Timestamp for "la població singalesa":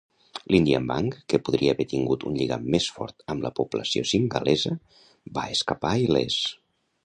3.47-4.75